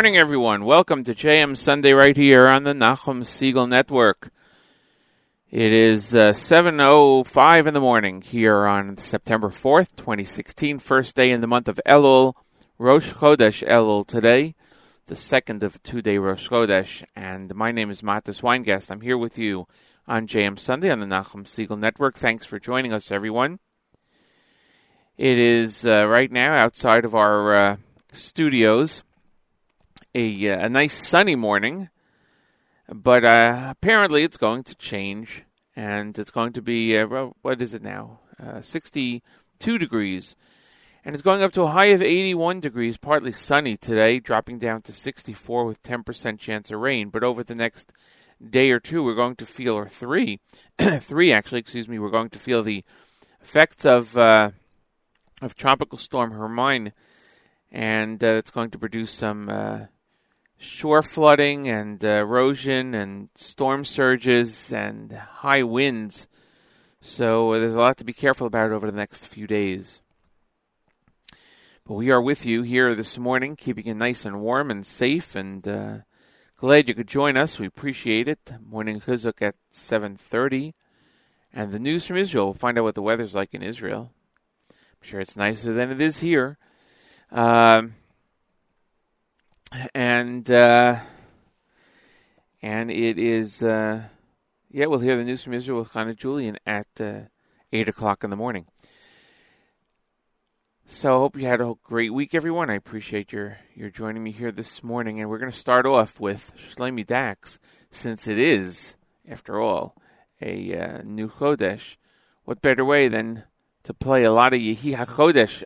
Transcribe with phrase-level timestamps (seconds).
[0.00, 0.64] Morning, everyone.
[0.64, 4.30] Welcome to JM Sunday right here on the Nachum Segal Network.
[5.50, 11.42] It is uh, 7.05 in the morning here on September 4th, 2016, first day in
[11.42, 12.32] the month of Elul,
[12.78, 14.54] Rosh Chodesh Elul today,
[15.04, 18.90] the second of two-day Rosh Chodesh, and my name is Matis Weingast.
[18.90, 19.66] I'm here with you
[20.08, 22.16] on JM Sunday on the Nachum Segal Network.
[22.16, 23.58] Thanks for joining us, everyone.
[25.18, 27.76] It is uh, right now outside of our uh,
[28.14, 29.04] studios
[30.14, 31.88] a, uh, a nice sunny morning,
[32.88, 35.44] but uh, apparently it's going to change,
[35.76, 37.06] and it's going to be uh,
[37.42, 38.20] what is it now?
[38.42, 40.36] Uh, 62 degrees,
[41.04, 44.82] and it's going up to a high of 81 degrees, partly sunny today, dropping down
[44.82, 47.10] to 64 with 10% chance of rain.
[47.10, 47.92] But over the next
[48.48, 50.40] day or two, we're going to feel, or three,
[50.78, 52.84] three actually, excuse me, we're going to feel the
[53.42, 54.50] effects of uh,
[55.42, 56.92] of tropical storm Hermine,
[57.70, 59.86] and uh, it's going to produce some uh,
[60.60, 66.28] shore flooding and uh, erosion and storm surges and high winds.
[67.00, 70.02] So uh, there's a lot to be careful about over the next few days.
[71.86, 75.34] But we are with you here this morning, keeping it nice and warm and safe,
[75.34, 75.94] and uh,
[76.58, 77.58] glad you could join us.
[77.58, 78.52] We appreciate it.
[78.62, 80.74] Morning chizuk at 7:30,
[81.54, 82.44] and the news from Israel.
[82.44, 84.12] We'll find out what the weather's like in Israel.
[84.68, 86.58] I'm sure it's nicer than it is here.
[87.32, 87.94] Um,
[89.94, 90.98] and uh,
[92.62, 94.02] and it is uh,
[94.70, 94.86] yeah.
[94.86, 97.20] We'll hear the news from Israel with Hannah Julian at uh,
[97.72, 98.66] eight o'clock in the morning.
[100.86, 102.68] So I hope you had a great week, everyone.
[102.68, 106.18] I appreciate your your joining me here this morning, and we're going to start off
[106.18, 107.58] with Shlomi Dax,
[107.90, 108.96] since it is,
[109.28, 109.94] after all,
[110.42, 111.96] a uh, new Chodesh.
[112.44, 113.44] What better way than
[113.84, 115.62] to play a lot of Yehi HaChodesh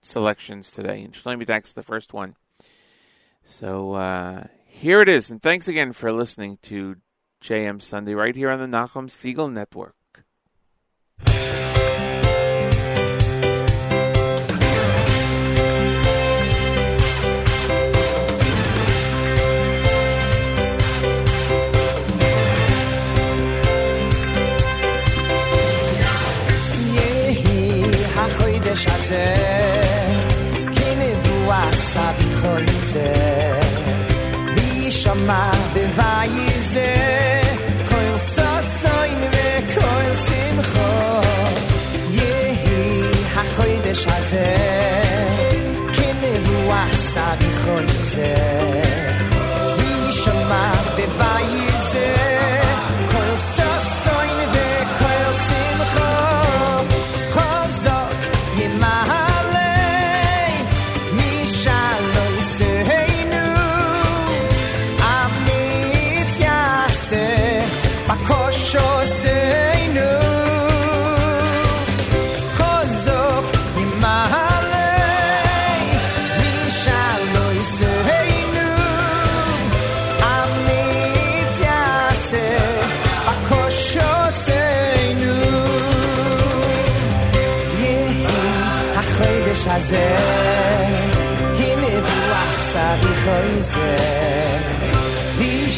[0.00, 1.02] selections today?
[1.02, 2.34] And Shlomi Dax is the first one.
[3.44, 6.96] So uh, here it is, and thanks again for listening to
[7.42, 9.94] JM Sunday right here on the Nachum Segal Network.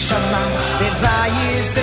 [0.09, 0.47] שמע,
[0.79, 1.79] דער וואיס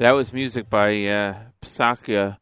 [0.00, 2.38] That was music by uh, Psakia,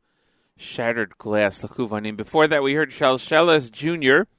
[0.56, 1.60] Shattered Glass.
[1.60, 4.30] Before that, we heard Shalshelas Jr.,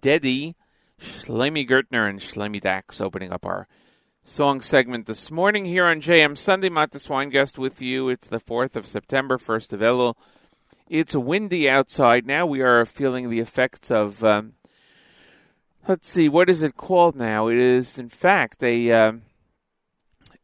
[0.00, 0.54] Dedi,
[0.96, 3.66] Shlomi Gertner, and Shlomi Dax opening up our
[4.22, 6.68] song segment this morning here on JM Sunday.
[6.68, 8.08] Matis Weingast with you.
[8.08, 10.14] It's the 4th of September, 1st of Elul.
[10.88, 12.46] It's windy outside now.
[12.46, 14.52] We are feeling the effects of, um,
[15.88, 17.48] let's see, what is it called now?
[17.48, 18.92] It is, in fact, a.
[18.92, 19.22] Um,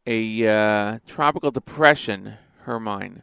[0.09, 3.21] a uh, tropical depression, Hermine.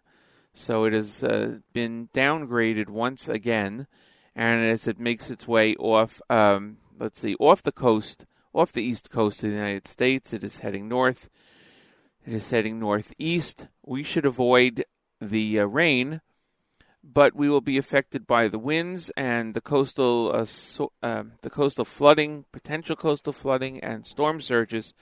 [0.54, 3.88] So it has uh, been downgraded once again,
[4.36, 8.84] and as it makes its way off, um, let's see, off the coast, off the
[8.84, 11.28] east coast of the United States, it is heading north.
[12.24, 13.66] It is heading northeast.
[13.84, 14.84] We should avoid
[15.20, 16.20] the uh, rain,
[17.02, 21.84] but we will be affected by the winds and the coastal, uh, so, the coastal
[21.84, 24.94] flooding, potential coastal flooding, and storm surges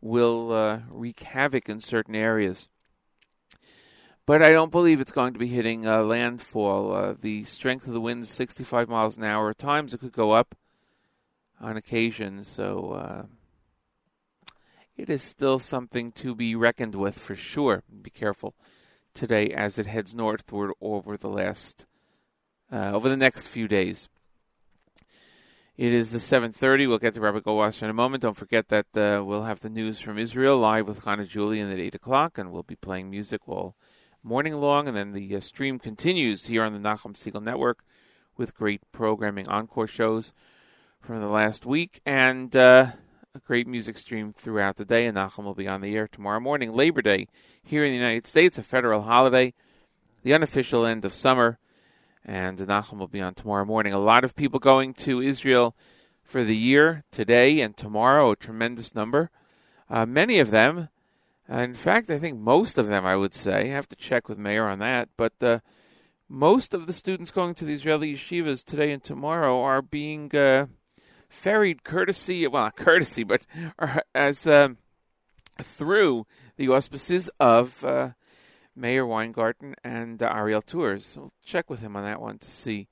[0.00, 2.68] will uh, wreak havoc in certain areas.
[4.26, 6.92] But I don't believe it's going to be hitting uh, landfall.
[6.92, 9.50] Uh, the strength of the winds 65 miles an hour.
[9.50, 10.54] At times it could go up
[11.60, 13.22] on occasion, so uh,
[14.96, 17.82] it is still something to be reckoned with for sure.
[18.02, 18.54] Be careful
[19.14, 21.86] today as it heads northward over the last
[22.72, 24.08] uh, over the next few days.
[25.80, 26.88] It is the 7.30.
[26.88, 28.20] We'll get to Rabbi Goldwasser in a moment.
[28.20, 31.78] Don't forget that uh, we'll have the news from Israel live with Chana Julian at
[31.78, 33.74] 8 o'clock, and we'll be playing music all
[34.22, 34.88] morning long.
[34.88, 37.82] And then the uh, stream continues here on the Nachum Segal Network
[38.36, 40.34] with great programming, encore shows
[41.00, 42.88] from the last week, and uh,
[43.34, 45.06] a great music stream throughout the day.
[45.06, 47.26] And Nachum will be on the air tomorrow morning, Labor Day,
[47.62, 49.54] here in the United States, a federal holiday,
[50.24, 51.58] the unofficial end of summer
[52.24, 53.92] and Nachum will be on tomorrow morning.
[53.92, 55.74] A lot of people going to Israel
[56.22, 59.30] for the year today and tomorrow, a tremendous number.
[59.88, 60.88] Uh, many of them,
[61.50, 64.28] uh, in fact, I think most of them, I would say, I have to check
[64.28, 65.58] with Meir on that, but uh,
[66.28, 70.66] most of the students going to the Israeli yeshivas today and tomorrow are being uh,
[71.28, 73.44] ferried courtesy, well, not courtesy, but
[74.14, 74.76] as um,
[75.60, 77.84] through the auspices of
[78.76, 81.06] Meir Weingarten and uh, Ariel Tours.
[81.06, 82.88] So we'll check with him on that one to see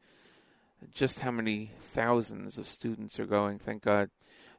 [0.92, 3.58] just how many thousands of students are going.
[3.58, 4.10] Thank God.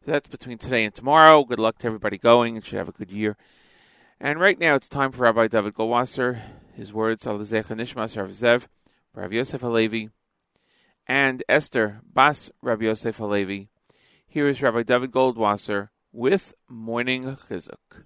[0.05, 1.43] So that's between today and tomorrow.
[1.43, 2.55] Good luck to everybody going.
[2.55, 3.37] and should have a good year.
[4.19, 6.41] And right now it's time for Rabbi David Goldwasser.
[6.73, 8.67] His words are Lezecha Nishmas Rav Zev,
[9.13, 10.09] Rav Yosef Halevi,
[11.07, 13.69] and Esther Bas Rabbi Yosef Halevi.
[14.27, 18.03] Here is Rabbi David Goldwasser with Morning Chizuk.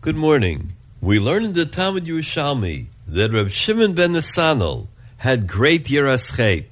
[0.00, 0.74] Good morning.
[1.00, 6.66] We learn in the Talmud Yerushalmi that Reb Shimon ben Nesanel had great yiraschet.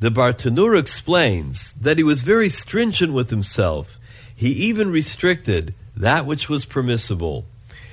[0.00, 3.98] The Bartenura explains that he was very stringent with himself.
[4.34, 7.44] He even restricted that which was permissible.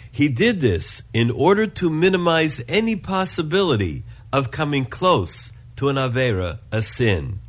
[0.09, 6.59] He did this in order to minimize any possibility of coming close to an avera,
[6.71, 7.39] a sin.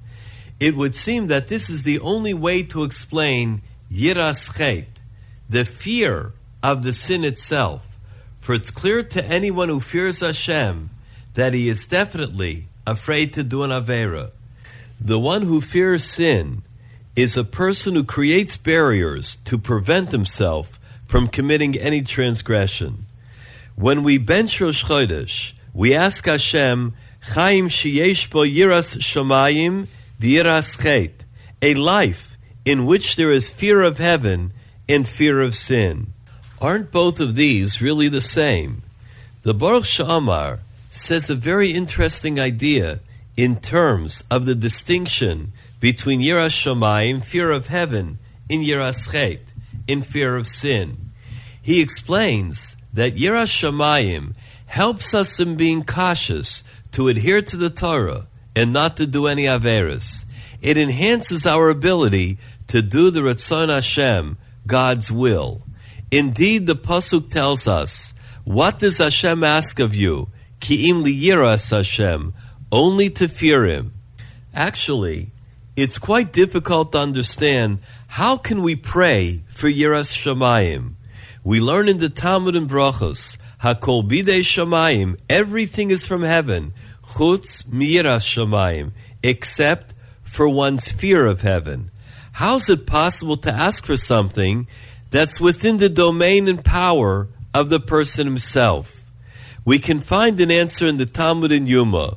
[0.59, 4.87] It would seem that this is the only way to explain yiraschet,
[5.49, 6.33] the fear
[6.65, 7.88] of the sin itself.
[8.49, 10.89] For it's clear to anyone who fears Hashem
[11.35, 14.31] that he is definitely afraid to do an Avera.
[14.99, 16.63] The one who fears sin
[17.15, 23.05] is a person who creates barriers to prevent himself from committing any transgression.
[23.77, 26.95] When we bench Rosh Chodesh, we ask Hashem,
[27.35, 31.27] Chaim sheyesh bo yiras shomayim v'yiras chet,
[31.61, 34.55] a life in which there is fear of heaven
[34.89, 36.15] and fear of sin.
[36.61, 38.83] Aren't both of these really the same?
[39.43, 42.99] The Baruch She'amar says a very interesting idea
[43.37, 48.19] in terms of the distinction between Yiras Shamayim, fear of heaven,
[48.49, 49.41] in Yiras Chet,
[49.87, 51.13] in fear of sin.
[51.63, 54.35] He explains that Yiras Shamayim
[54.67, 59.45] helps us in being cautious to adhere to the Torah and not to do any
[59.45, 60.25] Averis.
[60.61, 65.63] It enhances our ability to do the Ratzon Hashem, God's will.
[66.11, 70.29] Indeed, the pasuk tells us, "What does Hashem ask of you?
[70.61, 72.33] Ki'im liyiras Hashem,
[72.73, 73.93] only to fear Him."
[74.55, 75.31] Actually,
[75.77, 80.95] it's quite difficult to understand how can we pray for yiras shamayim.
[81.45, 86.73] We learn in the Talmud and Brachos, "Hakol bidei shamayim," everything is from heaven,
[87.15, 88.93] chutz miyiras shamayim,
[89.23, 89.95] except
[90.25, 91.91] for one's fear of heaven.
[92.33, 94.67] How is it possible to ask for something?
[95.11, 99.05] That's within the domain and power of the person himself.
[99.65, 102.17] We can find an answer in the Talmud in Yuma.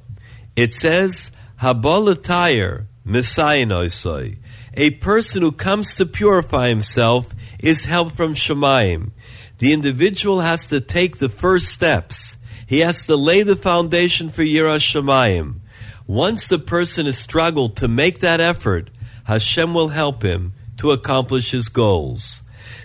[0.55, 1.31] It says,
[1.61, 4.31] Habalatayr Messiah
[4.73, 7.27] A person who comes to purify himself
[7.59, 9.11] is helped from Shemaim.
[9.57, 12.37] The individual has to take the first steps.
[12.65, 15.59] He has to lay the foundation for Yirah Shemaim.
[16.07, 18.89] Once the person has struggled to make that effort,
[19.25, 22.41] Hashem will help him to accomplish his goals.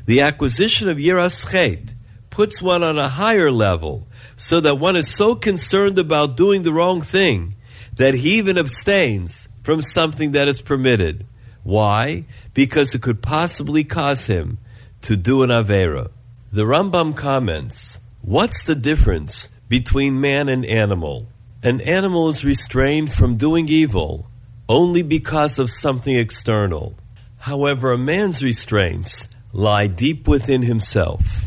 [0.07, 1.93] The acquisition of Yiras Chet
[2.31, 6.73] puts one on a higher level so that one is so concerned about doing the
[6.73, 7.57] wrong thing
[7.97, 11.27] that he even abstains from something that is permitted.
[11.65, 12.25] Why?
[12.55, 14.59] Because it could possibly cause him
[15.03, 16.11] to do an Avera.
[16.53, 21.29] The Rambam comments What's the difference between man and animal?
[21.63, 24.29] An animal is restrained from doing evil
[24.69, 26.97] only because of something external.
[27.39, 31.47] However, a man's restraints lie deep within himself.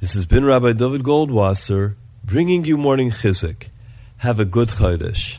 [0.00, 1.94] This has been Rabbi David Goldwasser
[2.24, 3.68] bringing you morning chizuk.
[4.18, 5.38] Have a good Chodesh.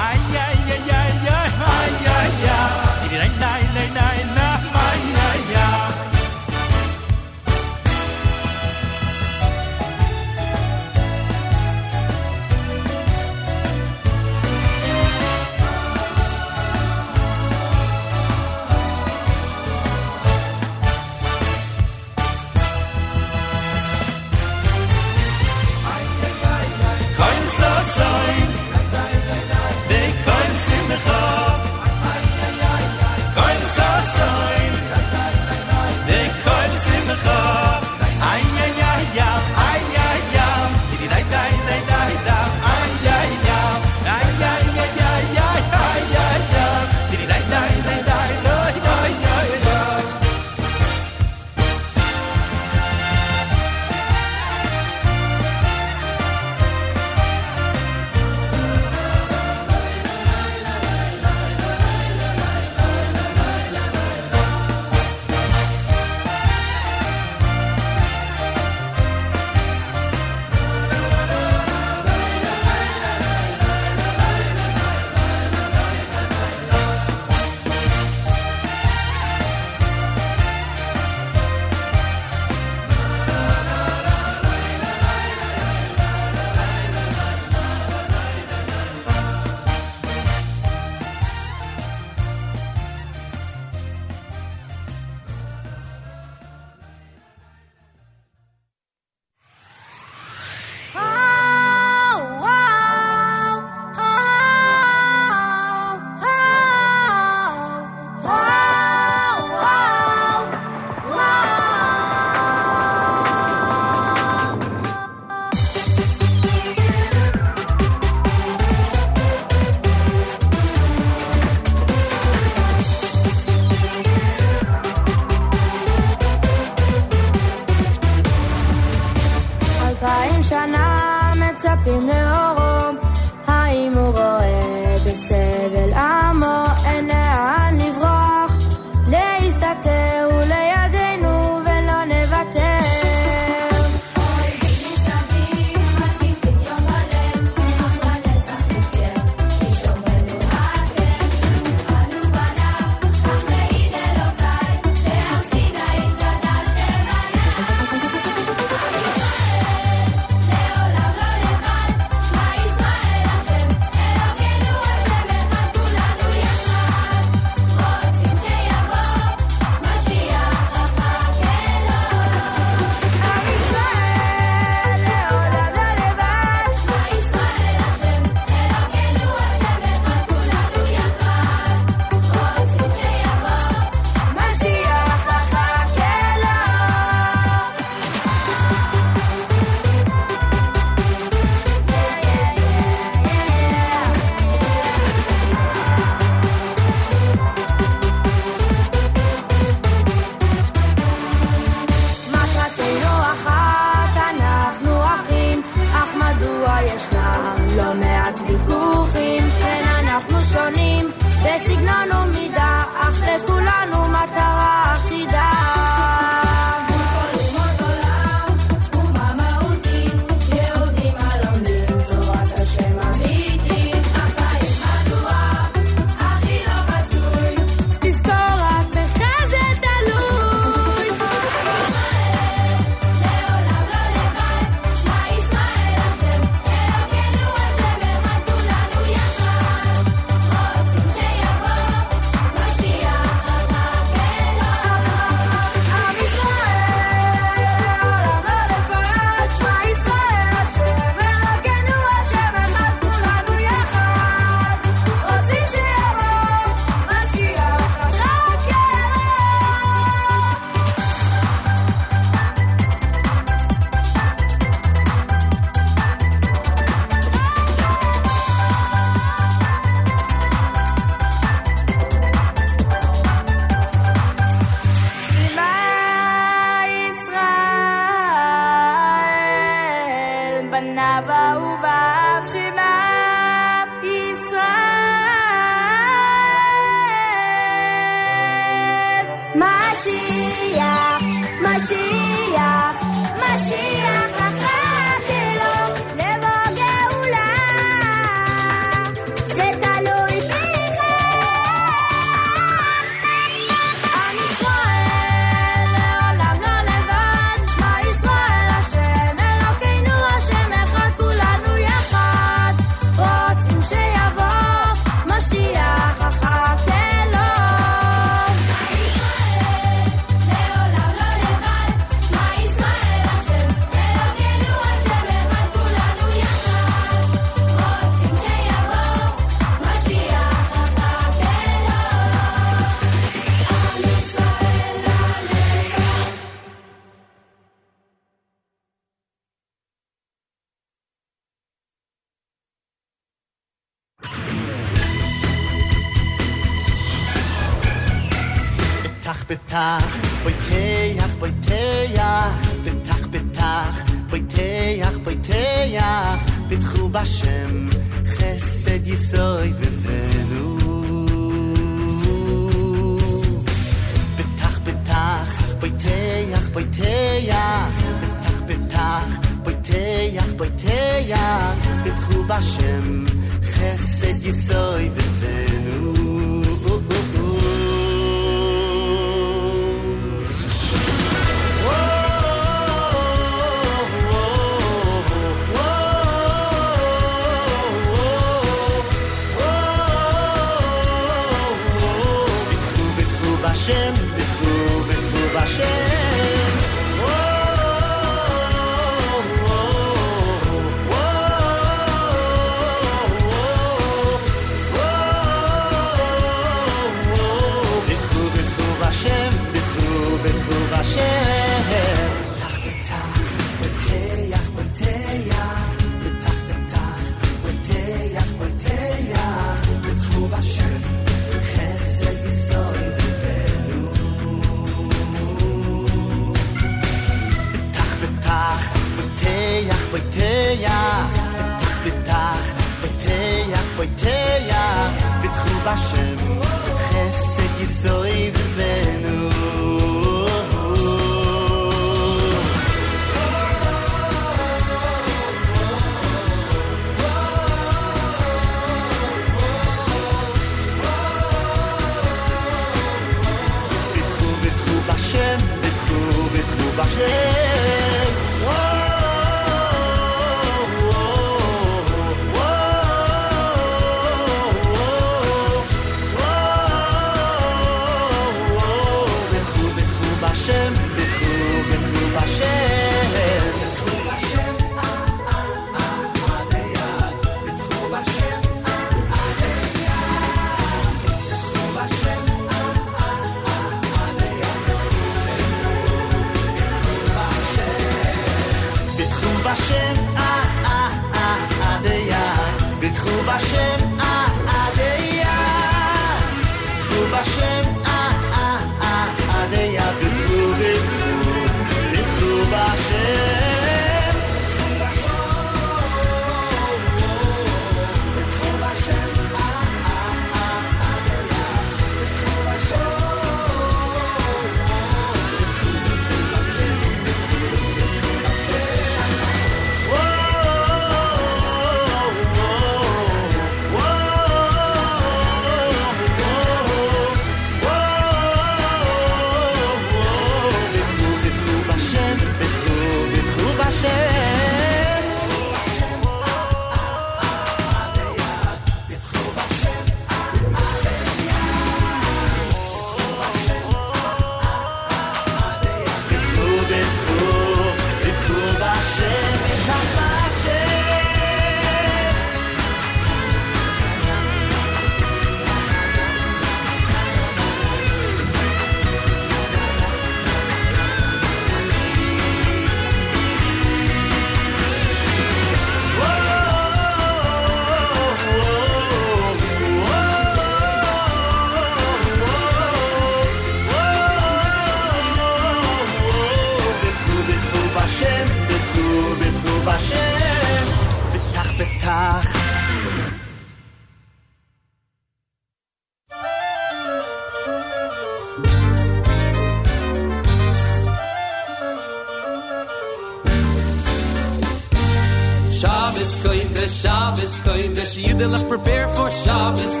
[598.68, 600.00] Prepare for Shabbos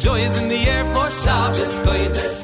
[0.00, 2.35] Joy is in the air for Shabbos Kodesh.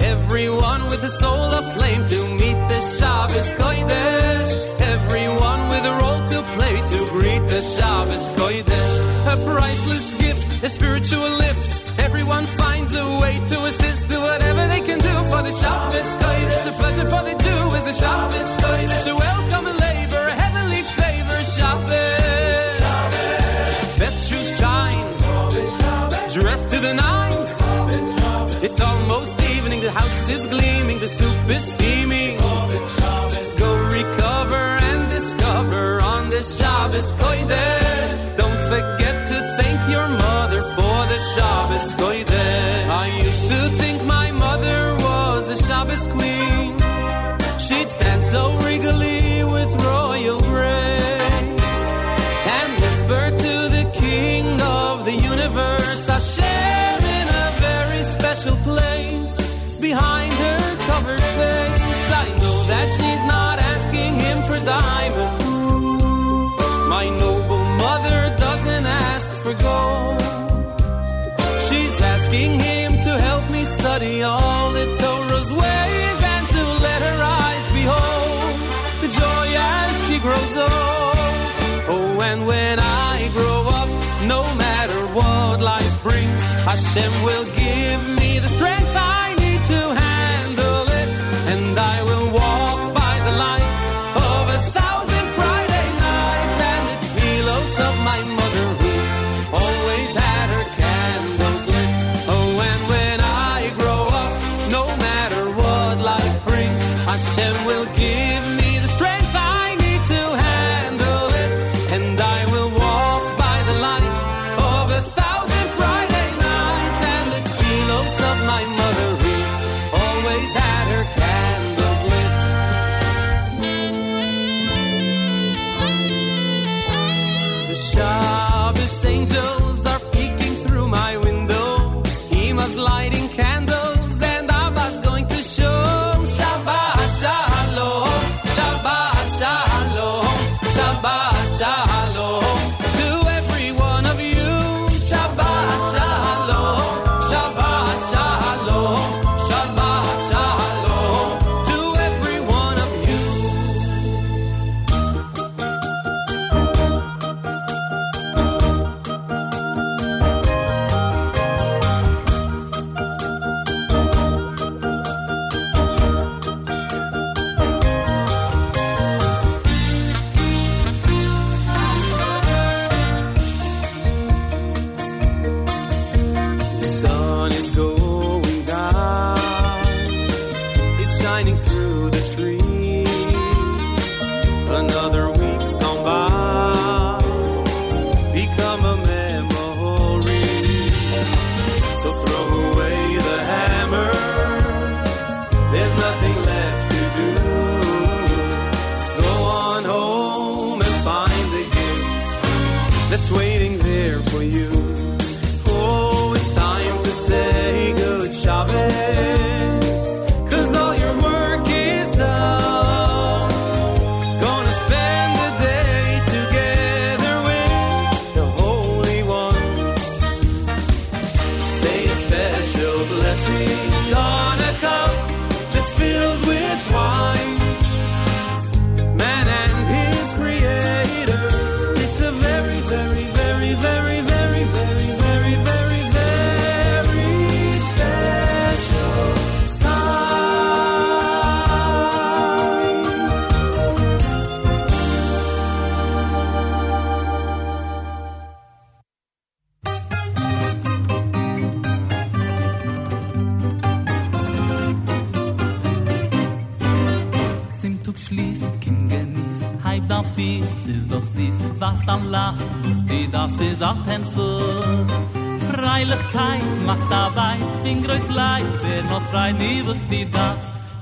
[86.74, 88.81] And will give me the strength.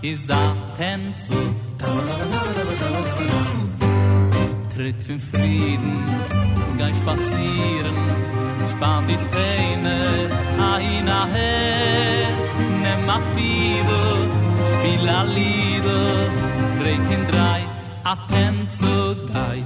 [0.03, 0.55] is a
[1.17, 1.55] zu
[4.75, 6.05] tritt für frieden
[6.79, 7.99] gei spazieren
[8.71, 9.99] span die teine
[10.73, 11.53] ai na he
[12.83, 14.03] ne ma fido
[14.73, 15.99] spiel a lido
[16.79, 17.61] trink in drei
[18.13, 18.97] attent zu
[19.33, 19.59] dai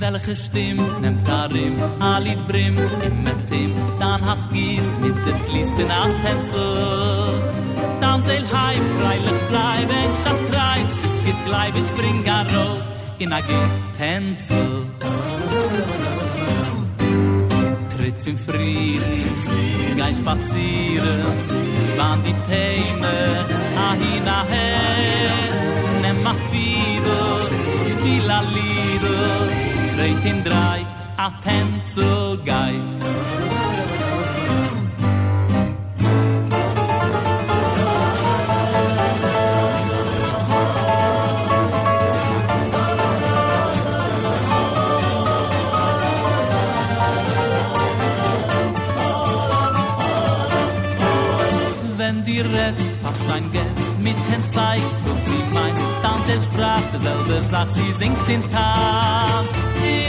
[0.00, 5.90] welche stimm nem a ali brim im metim dann hat's gies mit de flies bin
[5.90, 6.37] attent
[13.18, 14.86] in a getänzel.
[17.96, 19.10] Tritt fin friere,
[19.96, 21.40] gein spazieren,
[21.92, 23.18] span die Teime,
[23.76, 27.18] a ah, hin a her, nem a fide
[27.98, 29.48] spiel a liedel,
[29.96, 33.57] dreit in drei, a tänzel geif.
[52.38, 52.74] mir red,
[53.04, 57.70] hab dein Geld mit den Zeigst, du sie wie mein dann es sprach, derselbe Satz,
[57.74, 59.44] sie singt den Tag.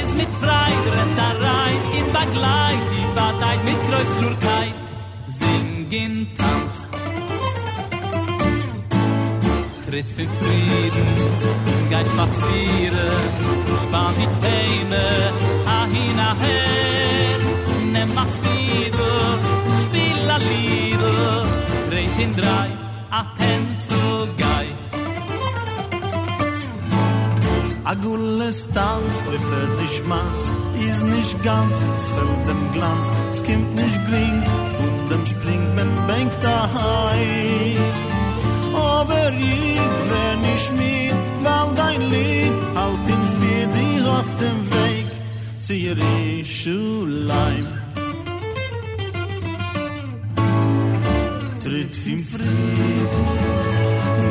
[0.04, 4.74] Ist mit Freit, rett da rein, in Bagleit, die Partei mit Kreuz zur Teil,
[5.26, 6.76] sing in Tanz.
[9.88, 11.10] Tritt für Frieden,
[11.90, 13.24] geit spazieren,
[13.84, 15.06] spart die Peine,
[15.66, 17.40] ah, ahin ahin,
[17.94, 19.38] nimm mach wieder,
[19.84, 22.70] spiel a Lieder, dreht in drei,
[23.10, 24.66] atent zu gei.
[27.84, 30.46] A gulles Tanz, oi für dich Manns,
[30.88, 34.38] is nicht ganz, es fällt dem Glanz, es kimmt nicht gring,
[34.84, 37.84] und dem springt men bänk daheim.
[38.76, 39.82] Aber ich
[40.12, 45.08] wär nicht mit, weil dein Lied halt in für dir auf dem Weg
[45.62, 47.30] zu Jerusalem.
[47.66, 47.79] Tritt
[52.06, 53.28] im Frieden,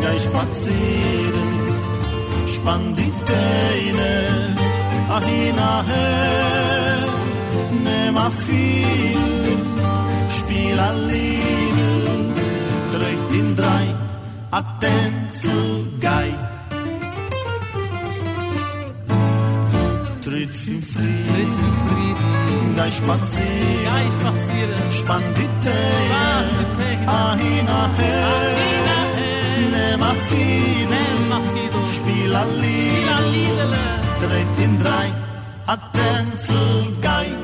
[0.01, 1.51] geh spazieren,
[2.47, 4.55] spann die Teine,
[5.09, 7.09] ahin aher,
[7.85, 9.59] nimm a viel,
[10.39, 12.37] spiel a Lied,
[12.93, 13.87] dreht in drei,
[14.51, 16.33] a Tänzel gei.
[20.25, 22.08] Tritt im Frieden,
[22.79, 23.83] gleich spazieren.
[23.83, 24.93] Gleich spazieren.
[25.01, 25.75] Spann bitte,
[27.07, 27.81] ahina
[29.73, 33.85] ne machido, spiel a Liedele,
[34.23, 35.07] dreht in drei,
[35.67, 37.38] attenzel geil.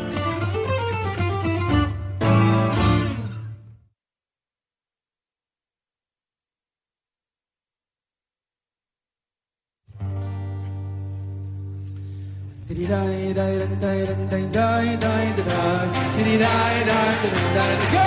[17.54, 18.04] Let's go!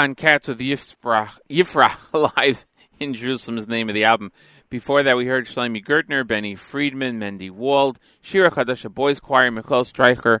[0.00, 2.64] Eitan Katz with Yifrach, Yifrach live
[2.98, 4.32] in Jerusalem is the name of the album.
[4.70, 9.84] Before that, we heard Shlomi Gertner, Benny Friedman, Mendy Wald, Shira Chadasha Boys Choir, Michael
[9.84, 10.40] Streicher,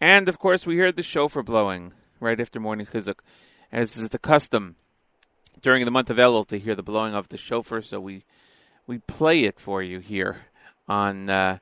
[0.00, 3.18] and of course, we heard the shofar blowing right after morning chizuk,
[3.72, 4.76] as is the custom
[5.60, 7.82] during the month of Elul to hear the blowing of the shofar.
[7.82, 8.24] So we
[8.86, 10.42] we play it for you here
[10.86, 11.58] on uh,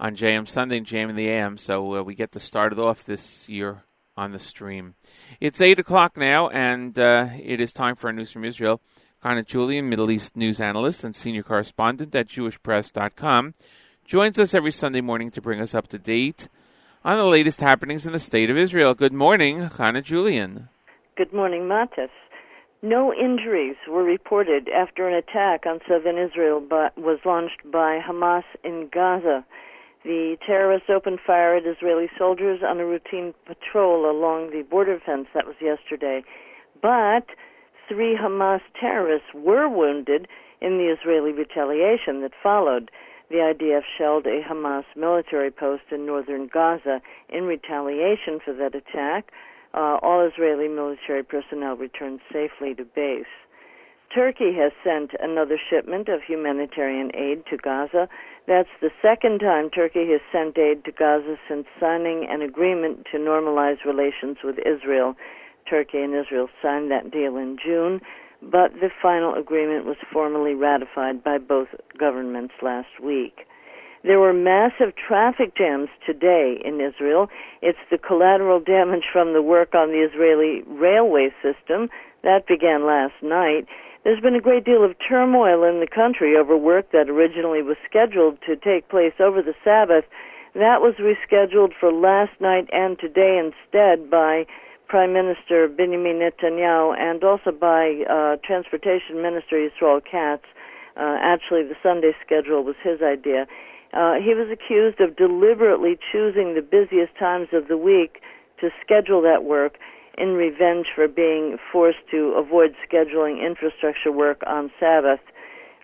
[0.00, 1.58] on JM Sunday JM in the AM.
[1.58, 3.84] So uh, we get to start it off this year
[4.16, 4.94] on the stream.
[5.40, 8.80] It's eight o'clock now, and uh, it is time for our news from Israel.
[9.22, 13.54] Hannah Julian, Middle East news analyst and senior correspondent at JewishPress.com,
[14.04, 16.48] joins us every Sunday morning to bring us up to date
[17.04, 18.94] on the latest happenings in the state of Israel.
[18.94, 20.68] Good morning, Hannah Julian.
[21.16, 22.10] Good morning, Matis.
[22.82, 28.42] No injuries were reported after an attack on southern Israel but was launched by Hamas
[28.64, 29.44] in Gaza.
[30.04, 35.28] The terrorists opened fire at Israeli soldiers on a routine patrol along the border fence.
[35.32, 36.24] That was yesterday.
[36.80, 37.26] But
[37.88, 40.26] three Hamas terrorists were wounded
[40.60, 42.90] in the Israeli retaliation that followed.
[43.30, 49.30] The IDF shelled a Hamas military post in northern Gaza in retaliation for that attack.
[49.72, 53.24] Uh, all Israeli military personnel returned safely to base.
[54.14, 58.08] Turkey has sent another shipment of humanitarian aid to Gaza.
[58.46, 63.18] That's the second time Turkey has sent aid to Gaza since signing an agreement to
[63.18, 65.14] normalize relations with Israel.
[65.68, 68.00] Turkey and Israel signed that deal in June,
[68.42, 73.46] but the final agreement was formally ratified by both governments last week.
[74.04, 77.28] There were massive traffic jams today in Israel.
[77.62, 81.88] It's the collateral damage from the work on the Israeli railway system.
[82.24, 83.68] That began last night.
[84.04, 87.76] There's been a great deal of turmoil in the country over work that originally was
[87.88, 90.04] scheduled to take place over the Sabbath.
[90.54, 94.46] That was rescheduled for last night and today instead by
[94.88, 100.44] Prime Minister Benjamin Netanyahu and also by uh, Transportation Minister Yisrael Katz.
[100.96, 103.46] Uh, actually, the Sunday schedule was his idea.
[103.94, 108.20] Uh, he was accused of deliberately choosing the busiest times of the week
[108.60, 109.78] to schedule that work
[110.18, 115.20] in revenge for being forced to avoid scheduling infrastructure work on Sabbath.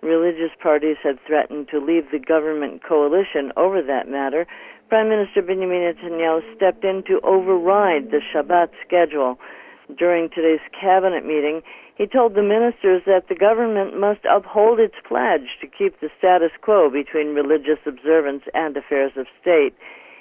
[0.02, 4.46] Religious parties had threatened to leave the government coalition over that matter.
[4.88, 9.38] Prime Minister Benjamin Netanyahu stepped in to override the Shabbat schedule.
[9.96, 11.62] During today's cabinet meeting,
[11.96, 16.52] he told the ministers that the government must uphold its pledge to keep the status
[16.60, 19.74] quo between religious observance and affairs of state.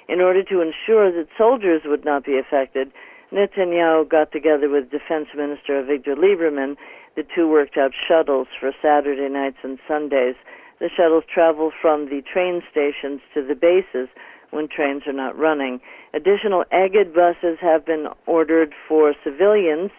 [0.08, 2.90] In order to ensure that soldiers would not be affected,
[3.32, 6.76] Netanyahu got together with Defense Minister Avigdor Lieberman.
[7.14, 10.36] The two worked out shuttles for Saturday nights and Sundays.
[10.80, 14.08] The shuttles travel from the train stations to the bases
[14.50, 15.80] when trains are not running.
[16.14, 19.90] Additional Egged buses have been ordered for civilians,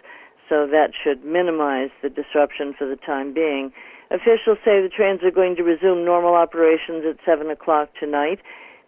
[0.48, 3.72] so that should minimize the disruption for the time being.
[4.10, 8.40] Officials say the trains are going to resume normal operations at 7 o'clock tonight.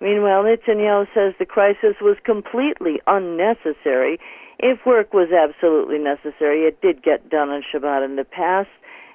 [0.02, 4.18] Meanwhile, Netanyahu says the crisis was completely unnecessary.
[4.58, 8.70] If work was absolutely necessary, it did get done on Shabbat in the past,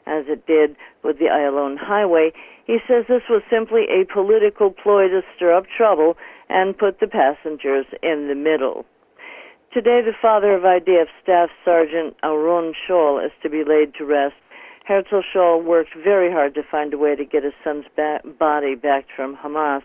[0.07, 2.31] as it did with the Ayalon Highway.
[2.67, 6.17] He says this was simply a political ploy to stir up trouble
[6.49, 8.87] and put the passengers in the middle.
[9.73, 14.37] Today, the father of IDF Staff Sergeant Oron Shaul is to be laid to rest.
[14.87, 18.77] Herzl Shaul worked very hard to find a way to get his son's ba- body
[18.77, 19.83] back from Hamas.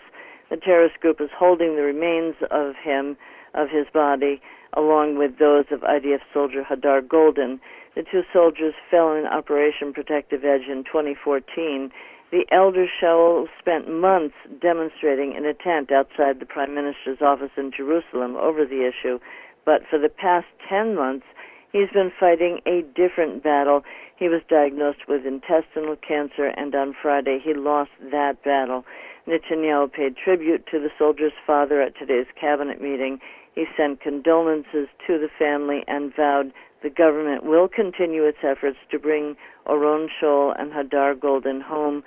[0.52, 3.16] The terrorist group is holding the remains of him,
[3.54, 4.42] of his body,
[4.74, 7.62] along with those of IDF soldier Hadar Goldin.
[7.96, 11.90] The two soldiers fell in Operation Protective Edge in 2014.
[12.32, 17.72] The elder Shaul spent months demonstrating in a tent outside the Prime Minister's office in
[17.72, 19.20] Jerusalem over the issue,
[19.64, 21.26] but for the past 10 months,
[21.72, 23.84] he's been fighting a different battle.
[24.18, 28.84] He was diagnosed with intestinal cancer, and on Friday he lost that battle.
[29.28, 33.20] Netanyahu paid tribute to the soldier's father at today's cabinet meeting.
[33.56, 36.54] He sent condolences to the family and vowed
[36.84, 39.36] the government will continue its efforts to bring
[39.68, 42.04] Oron Shaul and Hadar Goldin home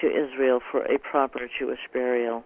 [0.00, 2.44] to Israel for a proper Jewish burial.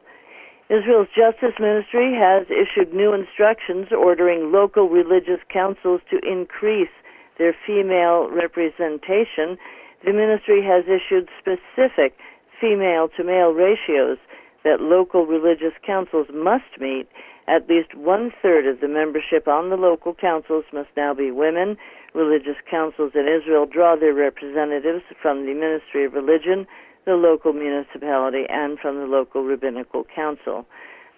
[0.71, 6.93] Israel's Justice Ministry has issued new instructions ordering local religious councils to increase
[7.39, 9.59] their female representation.
[10.05, 12.17] The ministry has issued specific
[12.63, 14.19] female to male ratios
[14.63, 17.09] that local religious councils must meet.
[17.49, 21.77] At least one third of the membership on the local councils must now be women.
[22.15, 26.67] Religious councils in Israel draw their representatives from the Ministry of Religion,
[27.05, 30.65] the local municipality, and from the local rabbinical council.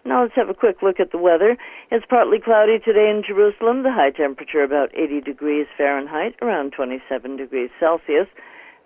[0.07, 1.57] Now let's have a quick look at the weather.
[1.91, 3.83] It's partly cloudy today in Jerusalem.
[3.83, 8.29] The high temperature about 80 degrees Fahrenheit, around 27 degrees Celsius.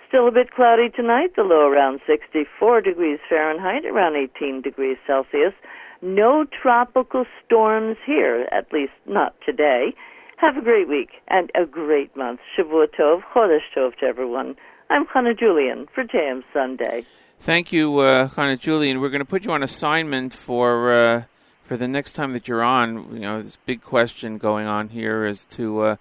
[0.09, 1.37] Still a bit cloudy tonight.
[1.37, 5.53] The low around 64 degrees Fahrenheit, around 18 degrees Celsius.
[6.01, 9.93] No tropical storms here, at least not today.
[10.39, 12.41] Have a great week and a great month.
[12.57, 14.57] Shavua Tov, Chodesh Tov to everyone.
[14.89, 17.05] I'm Hannah Julian for JM Sunday.
[17.41, 19.01] Thank you, uh, Hannah Julian.
[19.01, 21.23] We're going to put you on assignment for uh,
[21.65, 23.13] for the next time that you're on.
[23.13, 25.97] You know, this big question going on here is to uh,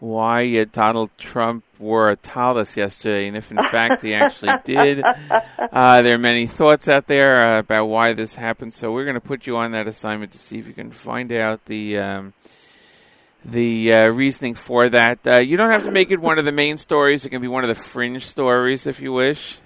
[0.00, 5.02] why Donald Trump wore a tallis yesterday, and if in fact he actually did.
[5.72, 9.14] Uh, there are many thoughts out there uh, about why this happened, so we're going
[9.14, 11.98] to put you on that assignment to see if you can find out the.
[11.98, 12.32] Um,
[13.42, 15.26] the uh, reasoning for that.
[15.26, 17.24] Uh, you don't have to make it one of the main stories.
[17.24, 19.58] It can be one of the fringe stories if you wish.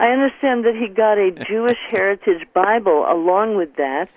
[0.00, 4.08] I understand that he got a Jewish Heritage Bible along with that,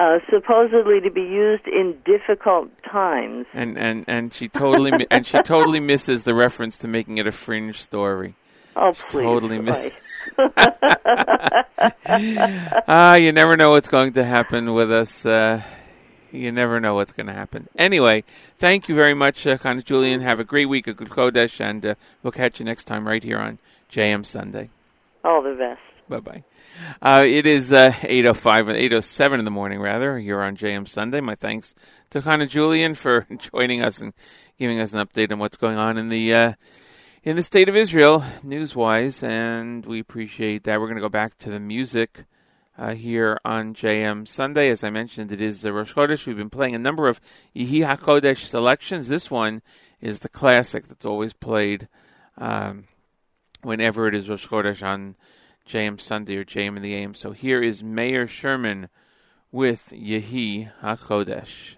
[0.00, 3.46] uh, supposedly to be used in difficult times.
[3.52, 7.26] and and and she totally mi- and she totally misses the reference to making it
[7.26, 8.34] a fringe story.
[8.76, 9.22] Oh, She please.
[9.24, 9.90] totally miss.
[10.38, 10.74] Right.
[12.88, 15.24] Ah, you never know what's going to happen with us.
[15.26, 15.62] Uh,
[16.30, 17.68] you never know what's going to happen.
[17.76, 18.22] Anyway,
[18.58, 20.20] thank you very much, uh, Connie Julian.
[20.20, 23.22] Have a great week, a good Chodesh, and uh, we'll catch you next time right
[23.24, 23.58] here on
[23.90, 24.70] JM Sunday.
[25.24, 25.80] All the best.
[26.10, 26.44] Bye bye.
[27.00, 30.18] Uh, it is uh, 8.05, 8.07 in the morning, rather.
[30.18, 31.20] You're on JM Sunday.
[31.20, 31.72] My thanks
[32.10, 34.12] to Hannah Julian for joining us and
[34.58, 36.52] giving us an update on what's going on in the uh,
[37.22, 40.80] in the state of Israel, news-wise, and we appreciate that.
[40.80, 42.24] We're going to go back to the music
[42.76, 44.68] uh, here on JM Sunday.
[44.70, 46.26] As I mentioned, it is uh, Rosh Chodesh.
[46.26, 47.20] We've been playing a number of
[47.54, 49.06] Yehi HaChodesh selections.
[49.06, 49.62] This one
[50.00, 51.86] is the classic that's always played
[52.36, 52.88] um,
[53.62, 55.14] whenever it is Rosh Chodesh on
[55.70, 57.14] JM Sunday or JM in the AM.
[57.14, 58.88] So here is Mayor Sherman
[59.52, 61.76] with Yehi HaChodesh.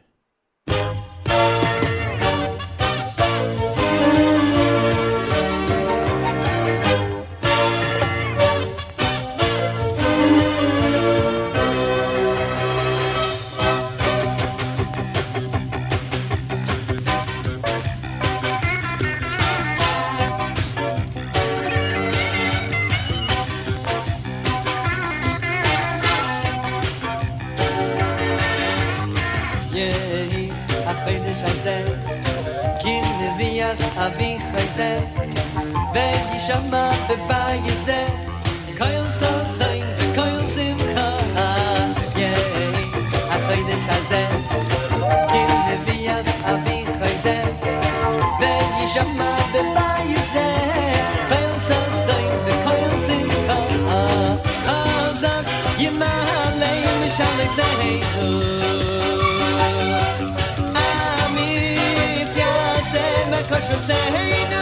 [60.76, 64.61] Amin, just say my question, say no.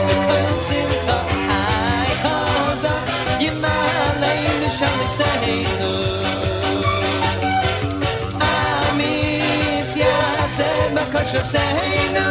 [11.13, 12.25] kosher seinu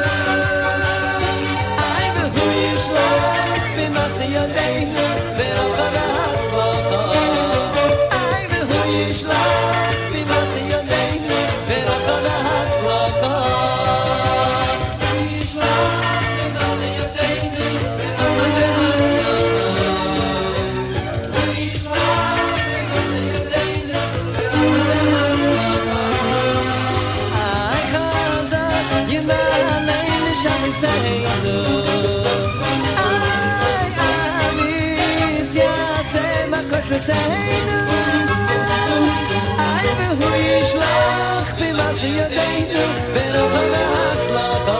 [1.86, 2.06] Ay
[5.38, 7.02] Ve'ochad hatzlocho
[8.20, 9.59] Ay behu yishlach bimas
[37.00, 37.30] zijn.
[39.56, 44.68] Hij wil hoe je slaagt, wil wat je benen, wil op een hartslag.
[44.68, 44.79] Oh.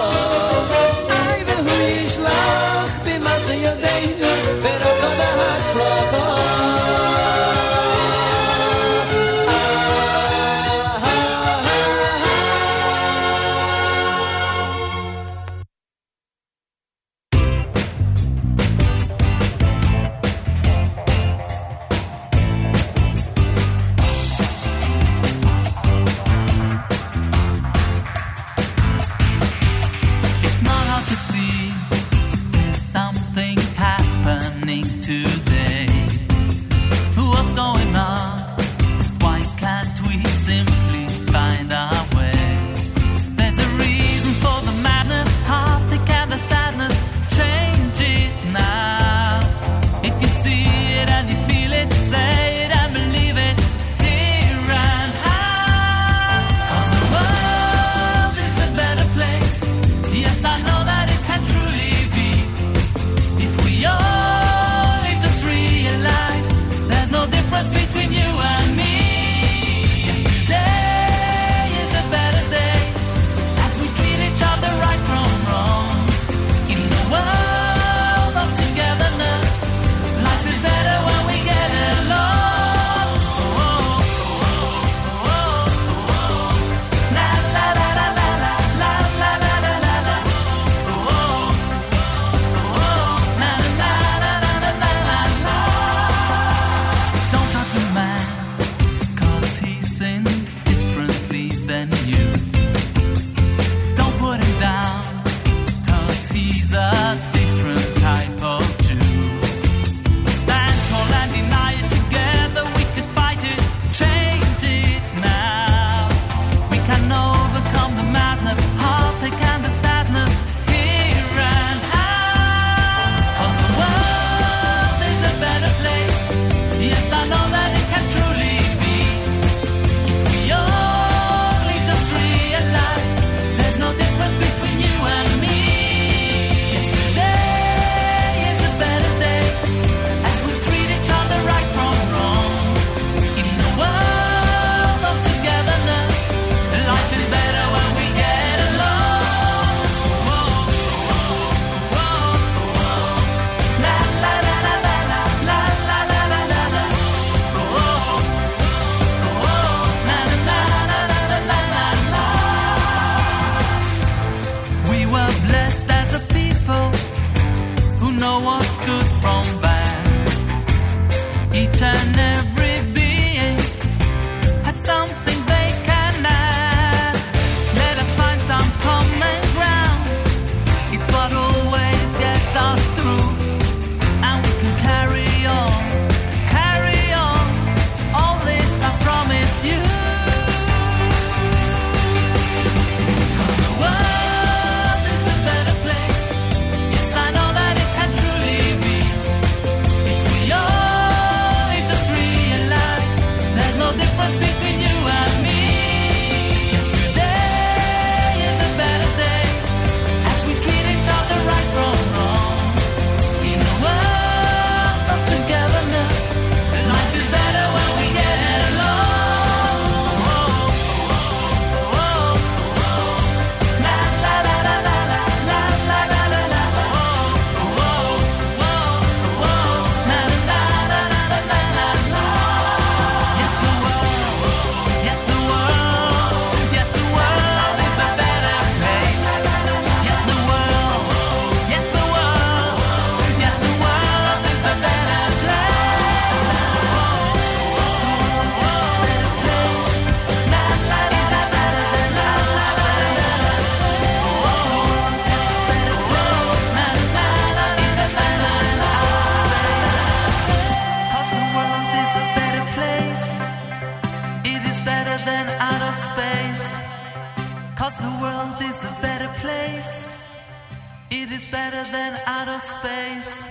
[272.91, 273.50] Outer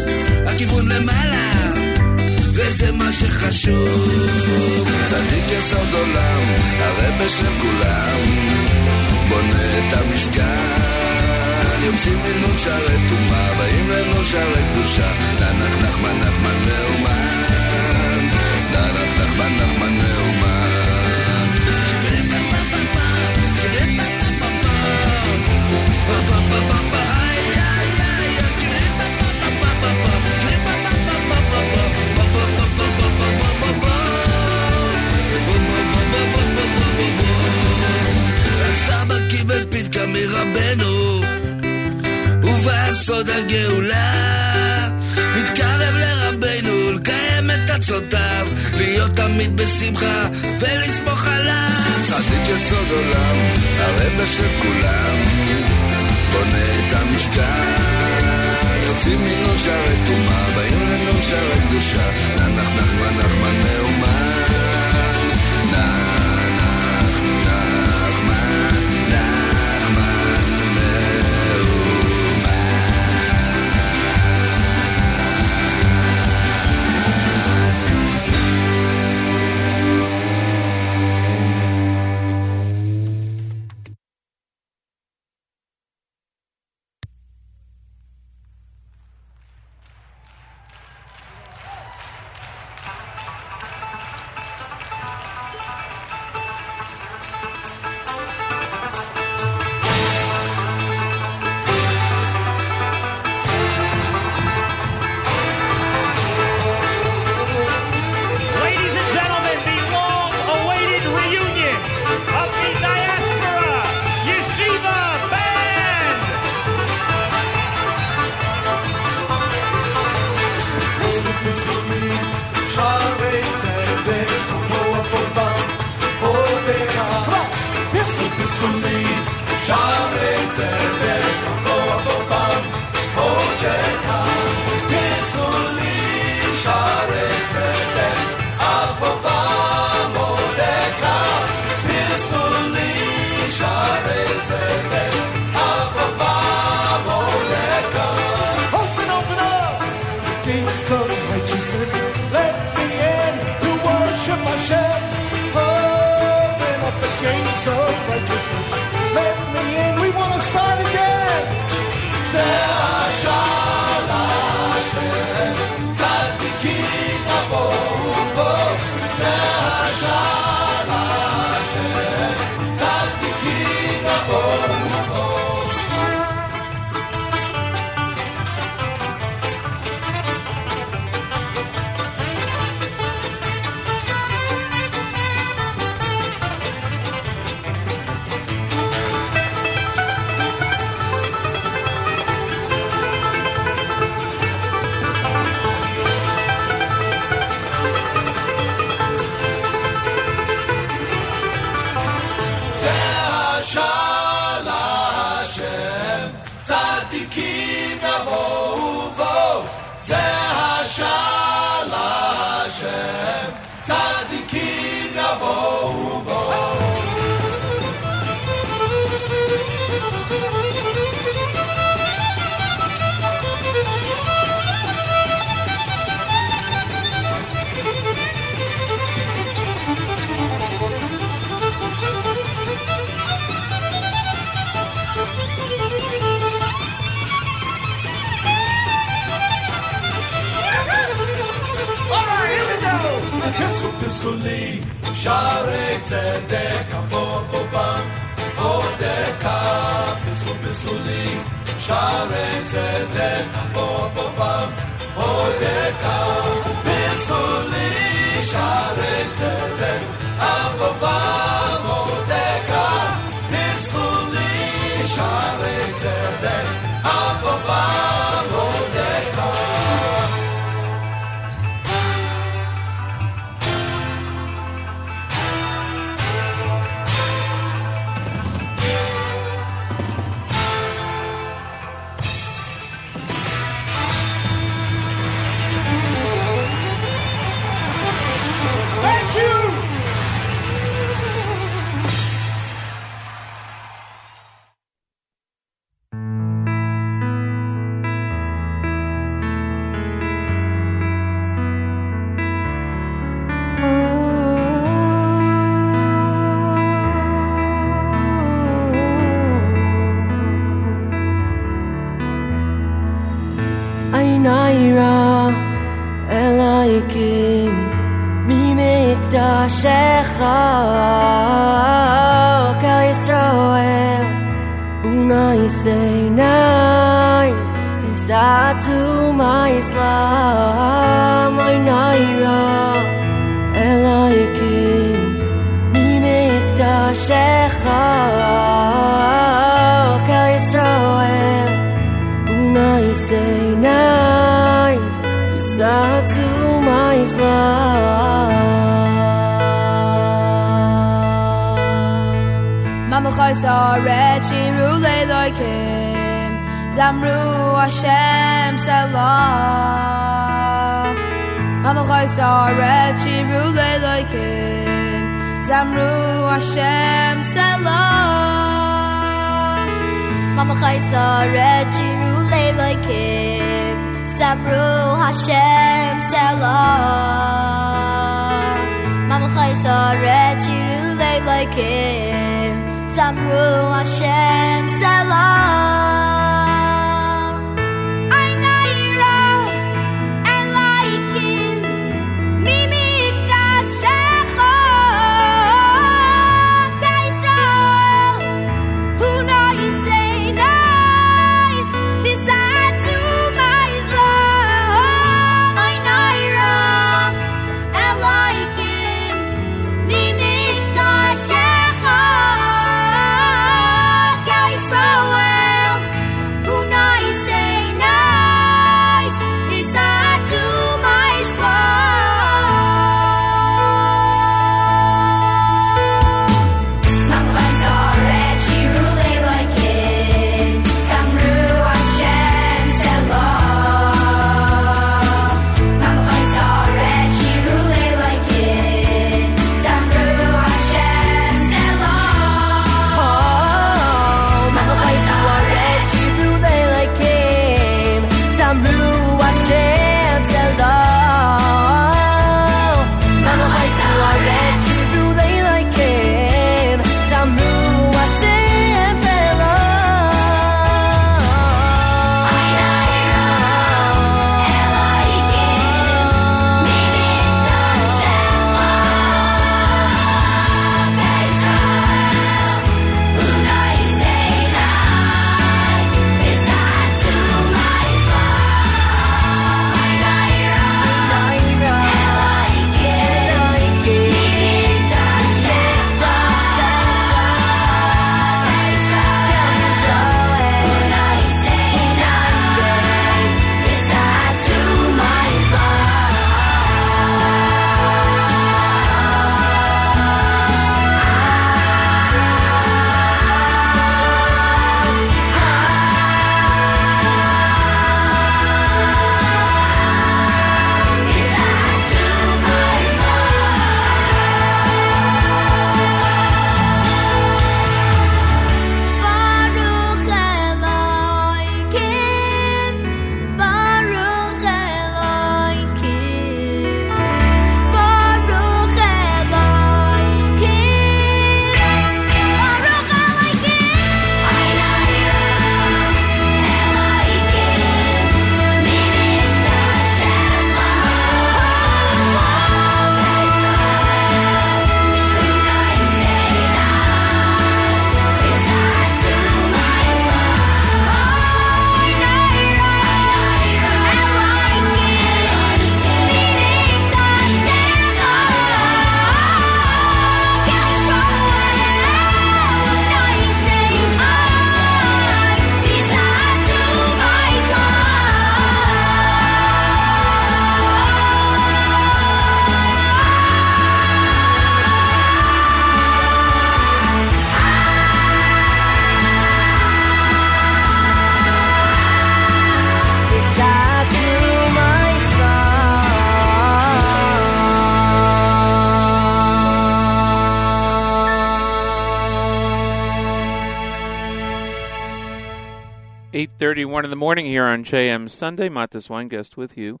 [596.74, 598.68] 8.31 in the morning here on JM Sunday.
[598.68, 600.00] Matas Weingast with you.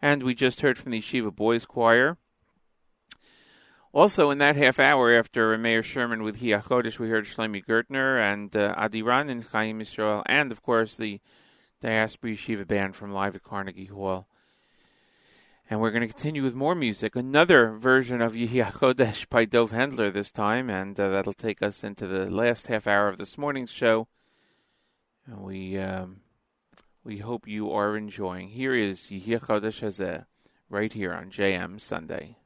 [0.00, 2.16] And we just heard from the Shiva Boys Choir.
[3.92, 8.18] Also, in that half hour after Mayor Sherman with Yehi HaChodesh, we heard Shlomi Gertner
[8.18, 11.20] and uh, Adi Ran and Chaim Israel, and of course the
[11.82, 14.26] Diaspora Yeshiva Band from live at Carnegie Hall.
[15.68, 17.16] And we're going to continue with more music.
[17.16, 22.06] Another version of Yehi by Dov Hendler this time, and uh, that'll take us into
[22.06, 24.08] the last half hour of this morning's show.
[25.26, 26.20] And we um,
[27.02, 28.48] we hope you are enjoying.
[28.48, 30.26] Here is Yehi Hazeh,
[30.68, 32.36] right here on JM Sunday.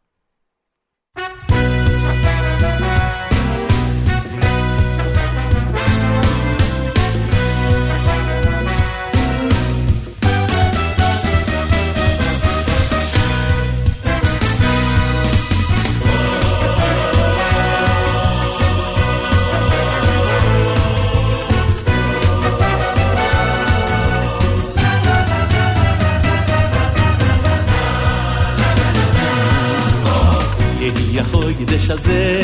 [31.18, 32.40] יחוי דש הזה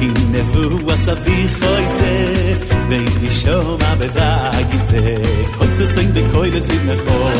[0.00, 2.54] הנה והוא הסבי חוי זה
[2.88, 5.16] ואין לי שום הבדג זה
[5.58, 7.32] כל צוסים וכל עשים נכון.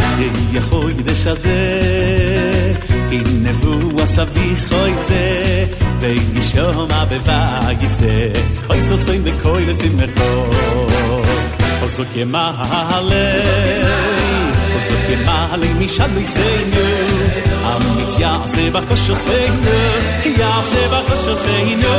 [0.00, 1.82] הנה יחוי דש הזה
[3.10, 5.64] הנה והוא הסבי חוי זה
[6.00, 8.32] ואין לי שום הבדג זה
[8.66, 10.50] כל צוסים וכל עשים נכון.
[11.80, 12.52] חוזוק ימלא
[14.72, 17.13] חוזוק ימלא משל ביסיינו
[17.75, 19.71] אמיץ יעשה בקושותינו,
[20.25, 21.93] יעשה בקושותינו.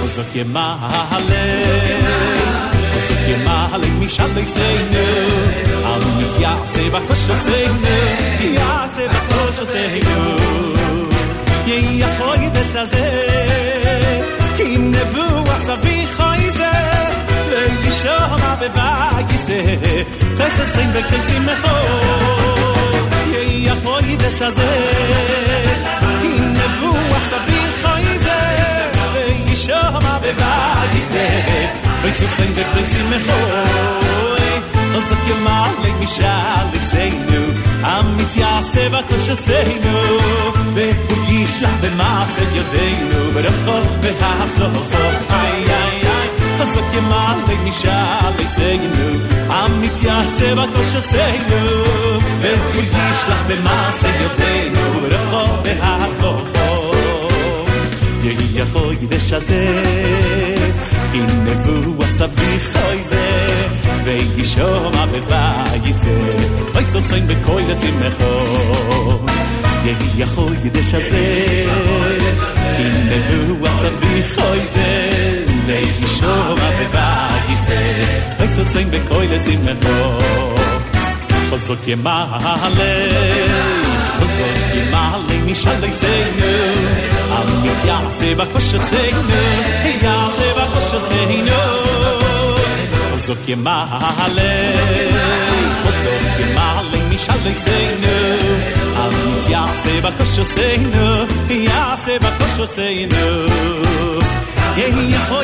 [0.00, 0.74] חוזק ימלא,
[2.92, 5.06] חוזק ימלא משל יסיינו,
[5.84, 7.88] אמיץ יעשה בקושותינו,
[8.40, 10.36] יעשה בקושותינו.
[11.66, 13.26] יהי החוידש הזה,
[14.56, 16.70] כי נבוא סבי חויזה,
[17.90, 19.62] וישומע בבייסה,
[20.38, 21.76] כססים וכסים נכו.
[23.30, 24.92] יהי החוידש הזה,
[26.00, 28.40] כי נבוא סבי חויזה,
[29.14, 31.28] וישומע בבייסה,
[32.04, 33.32] כססים וכסים נכו.
[34.94, 37.42] חזק ימלא משל יחסנו,
[37.82, 39.98] אמיץ יעשה בקושתנו,
[40.74, 45.10] והוא ישלח במעשה ידינו, ברחוב והצלוחו,
[47.71, 49.07] nishal segnu
[49.49, 51.61] am mit ya seva kosh segnu
[52.41, 56.31] ve hu yishlach be ma se yotenu rakho be hat kho
[58.25, 59.63] yehi ya kho yide shate
[61.19, 61.75] in ne vu
[62.07, 63.25] asavi khoyze
[64.05, 65.21] ve yishom a be
[65.85, 66.15] yise
[66.77, 68.33] oy so sein be koy de sim kho
[69.87, 71.25] yehi ya kho yide shate
[72.83, 74.91] in ne vu asavi khoyze
[75.67, 77.10] ve yishom a beva
[78.39, 79.99] se so sein be koile sin me ro
[81.57, 82.93] so ke male
[84.35, 85.91] so ke male ni sha dai
[86.39, 86.53] ne
[87.35, 89.41] a mit ja se ba ko sho se ne
[89.89, 91.61] e ja se ba ko sho se ne no
[93.25, 94.51] so ke male
[96.01, 98.17] so ke male ni sha dai se ne
[99.01, 103.25] a mi ja se ba ko se ne ja se ba ko se ne
[104.85, 105.39] e hi ho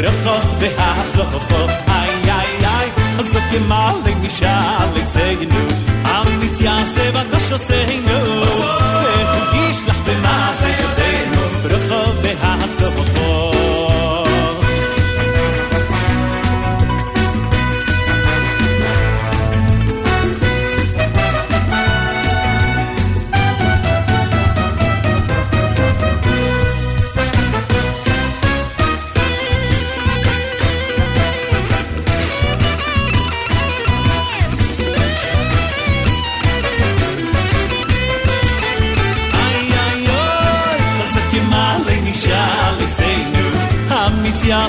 [0.00, 1.52] ברכה בהאס לא קופ
[1.88, 5.74] איי איי איי אז את מאל דגשאל זייגן דו
[6.04, 9.72] אמ ניצ יאסב דש שוסיינו ווען במה
[10.04, 12.79] זה מאז יודיינו ברכה בהאס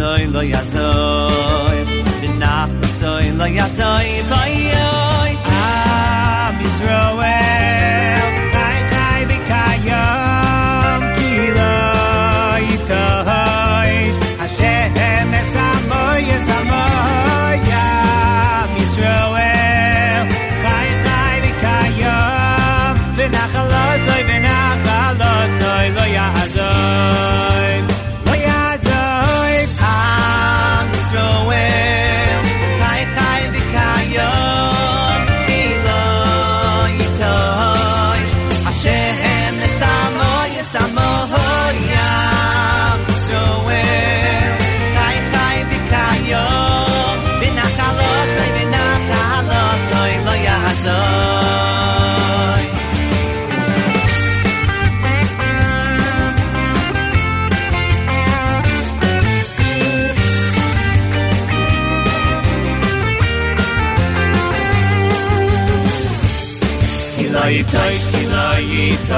[0.00, 1.78] soy lo ya soy
[2.20, 2.70] bin nach
[3.00, 4.89] soy lo ya soy vay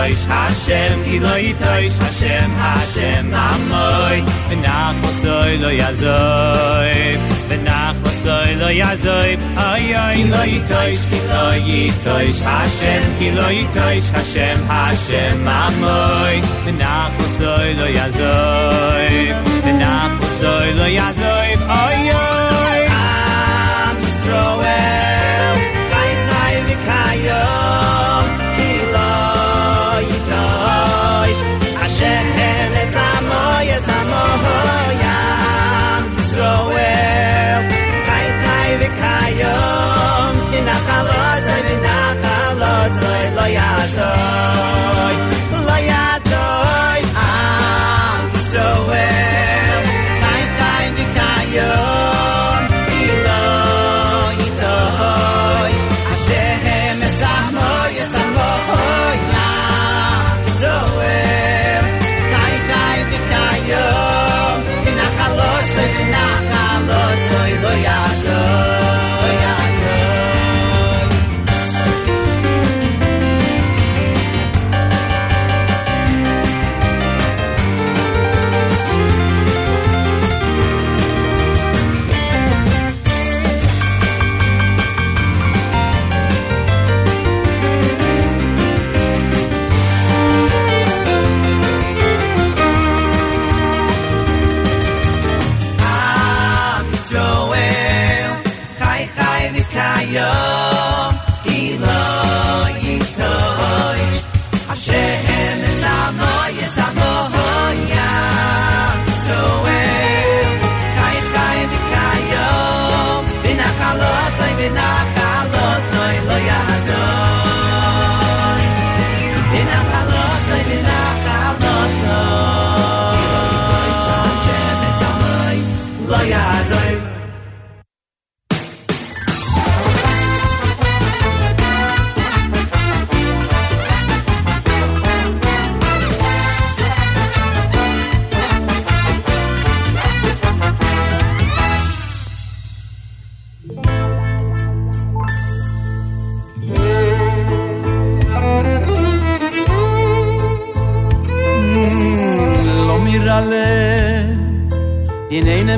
[0.02, 4.18] toish Hashem, ki lo i toish Hashem, Hashem, amoy.
[4.48, 6.96] Venach lo soy lo yazoy
[7.48, 9.30] Venach lo soy lo yazoy.
[9.68, 11.44] Ay, ay, lo i toish Ki lo
[11.76, 16.36] i toish Hashem, ki lo i toish Hashem, Hashem, amoy.
[16.66, 19.16] Venach lo lo yazoy
[19.64, 21.50] Venach lo lo yazoy.
[21.80, 22.31] Ay, ay.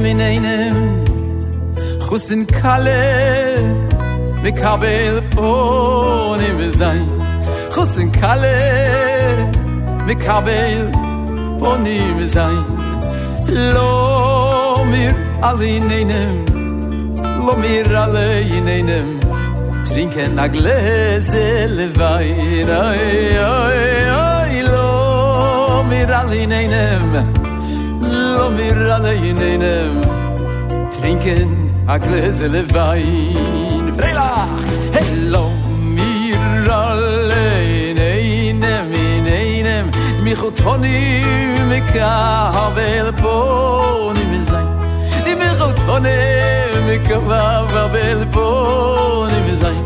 [0.05, 1.05] Schäme in einem
[2.07, 3.59] Chus in Kalle
[4.43, 7.09] Me Kabel Pony Me Sein.
[7.75, 9.51] Chus in Kalle
[10.07, 10.91] Me Kabel
[11.59, 12.65] Pony Sein.
[13.49, 16.45] Lo mir Alle in einem
[17.47, 19.21] Lo mir alle in einem.
[19.85, 27.25] Trinken a Gläse Levai Ai, ai, ai Lo mir alle in einem Lo mir alle
[27.25, 27.44] in einem.
[28.35, 30.01] lo mir alle einem
[30.97, 31.51] trinken
[31.87, 33.93] a gläsele wein.
[33.99, 34.49] Freilach
[34.97, 35.45] hello
[35.97, 37.45] mir alle
[37.89, 39.87] in einem mich einem
[40.25, 40.35] mi
[40.65, 40.99] honi
[41.71, 42.13] mi ka
[42.57, 44.69] habel po ni mi zain
[45.25, 46.19] di mi hot honi
[46.87, 47.19] mi ka
[47.75, 48.47] habel po
[49.31, 49.85] ni mi zain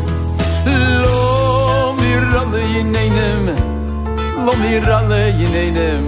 [1.01, 2.63] lo mir alle
[3.03, 3.45] einem
[4.45, 5.21] lo mir alle
[5.63, 6.03] einem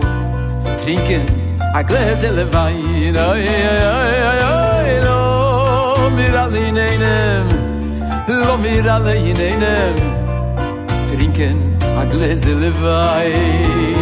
[0.81, 1.40] trinken
[1.73, 7.47] a glaze levain oy oy oy oy lo mir alle nenem
[8.27, 9.95] lo mir alle nenem.
[11.09, 11.57] Trinken
[12.01, 14.01] a glaze levain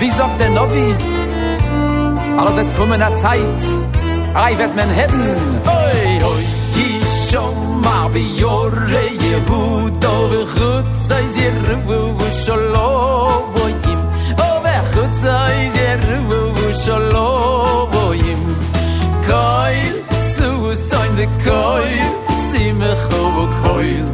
[0.00, 0.94] Wie sagt der Novi?
[2.38, 3.62] Aber wird kommen a Zeit,
[4.38, 5.40] I vet men hidden.
[5.66, 6.42] Hoi, hoi.
[6.74, 11.56] Ki shoma vi yore ye buto ve chutzai zir
[11.86, 12.88] wo sholo
[13.54, 14.00] voyim.
[14.46, 17.26] O ve chutzai zir vuvu sholo
[17.92, 18.42] voyim.
[19.28, 19.96] Koil,
[20.34, 22.08] suhu soin de koil,
[22.46, 24.06] si me chovo koil.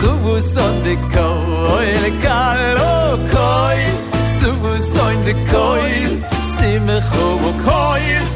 [0.00, 2.94] Chovo soin de koil, kalo
[3.34, 3.94] koil.
[4.38, 6.12] Suhu soin de koil,
[6.54, 8.26] si me chovo koil.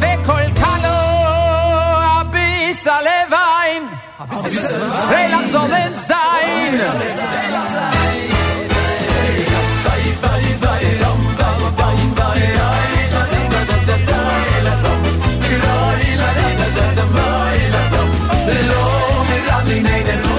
[0.00, 0.17] Ve
[4.50, 6.80] Hey, langsam sein!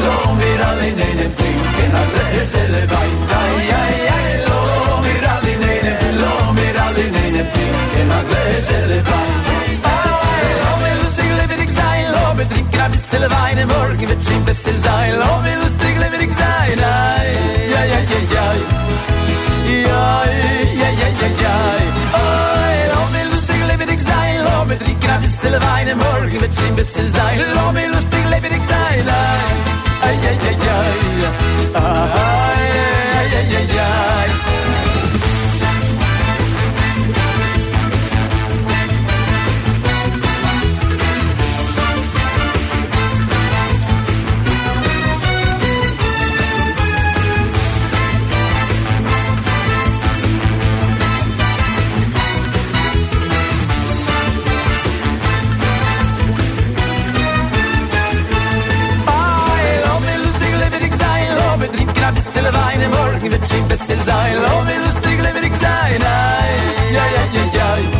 [0.01, 0.79] Lo mirar
[13.19, 15.13] bissel weine morgen wird sie bissel sein.
[15.19, 16.79] Lo mir lustig lebe ich sein.
[17.73, 18.45] Ja ja ja ja
[19.85, 20.03] ja
[20.81, 21.55] ja ja ja ja
[22.93, 24.37] lo mir lustig lebe ich sein.
[24.45, 25.59] Lo mir trink ein bissel
[25.95, 27.39] morgen wird sie bissel sein.
[27.55, 29.05] Lo mir lustig lebe ich sein.
[30.03, 30.77] Ja ja ja ja
[33.33, 33.78] ja ja
[63.49, 67.69] Schein bissel sein, lau mir das Ding lebe nicht sein, nein, ja, ja, ja, ja,
[67.71, 67.97] ja,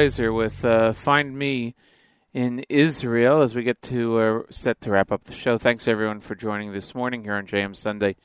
[0.00, 1.74] Glazer with uh, Find Me
[2.32, 5.58] in Israel as we get to uh, set to wrap up the show.
[5.58, 8.16] Thanks everyone for joining this morning here on JM Sunday.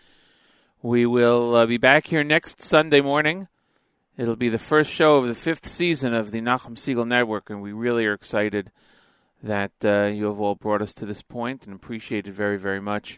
[0.82, 3.50] We will uh, be back here next Sunday morning.
[4.16, 7.62] It'll be the first show of the fifth season of the Nachum Segal Network, and
[7.62, 8.72] we really are excited
[9.44, 12.80] that uh, you have all brought us to this point and appreciate it very, very
[12.80, 13.18] much.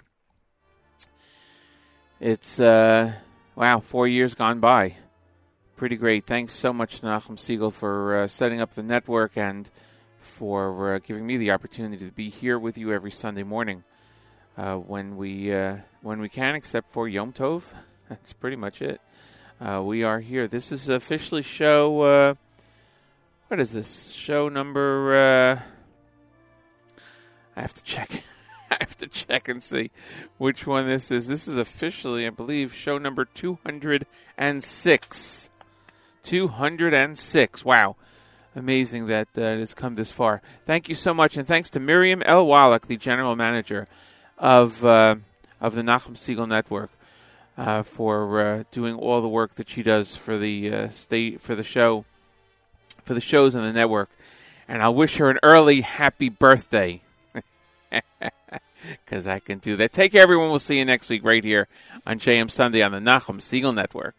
[2.19, 3.13] It's, uh,
[3.55, 4.95] wow, four years gone by
[5.78, 6.26] pretty great.
[6.26, 9.70] Thanks so much, Nachum Segal, for uh, setting up the network and
[10.20, 13.84] for uh, giving me the opportunity to be here with you every Sunday morning
[14.58, 17.66] uh, when we uh, when we can, except for Yom Tov.
[18.10, 18.99] That's pretty much it.
[19.62, 20.48] Uh, we are here.
[20.48, 22.02] This is officially show.
[22.02, 22.34] Uh,
[23.48, 25.62] what is this show number?
[27.56, 28.24] I have to check.
[28.72, 29.91] I have to check and see
[30.38, 31.28] which one this is.
[31.28, 35.49] This is officially, I believe, show number 206.
[36.28, 37.64] 206.
[37.64, 37.95] Wow.
[38.54, 40.41] Amazing that uh, it has come this far.
[40.66, 41.38] Thank you so much.
[41.38, 42.45] And thanks to Miriam L.
[42.45, 43.88] Wallach, the general manager
[44.38, 45.16] of, uh,
[45.62, 46.91] of the Nachum Segal Network,
[47.58, 51.56] uh, for uh, doing all the work that she does for the uh, state for
[51.56, 52.04] the show,
[53.04, 54.10] for the shows on the network.
[54.68, 57.02] And I'll wish her an early happy birthday
[59.06, 59.94] because I can do that.
[59.94, 60.49] Take care, everyone.
[60.49, 61.70] We'll see you next week right here
[62.06, 64.16] on JM Sunday on the Nachum Segal Network.